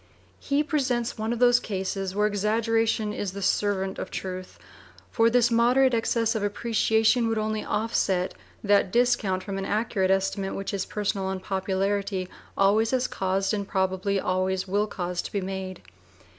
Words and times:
He 0.39 0.63
presents 0.63 1.19
one 1.19 1.31
of 1.31 1.37
those 1.37 1.59
cases 1.59 2.15
where 2.15 2.25
exaggeration 2.25 3.13
is 3.13 3.33
the 3.33 3.41
servant 3.43 3.99
of 3.99 4.09
truth; 4.09 4.57
for 5.11 5.29
this 5.29 5.51
moderate 5.51 5.93
excess 5.93 6.33
of 6.33 6.41
appreciation 6.41 7.27
would 7.27 7.37
only 7.37 7.63
offset 7.63 8.33
that 8.63 8.91
discount 8.91 9.43
from 9.43 9.59
an 9.59 9.65
accurate 9.65 10.09
estimate 10.09 10.55
which 10.55 10.71
his 10.71 10.87
personal 10.87 11.27
unpopularity 11.29 12.27
always 12.57 12.89
has 12.89 13.05
caused, 13.07 13.53
and 13.53 13.67
probably 13.67 14.19
always 14.19 14.67
will 14.67 14.87
cause, 14.87 15.21
to 15.21 15.31
be 15.31 15.39
made. 15.39 15.83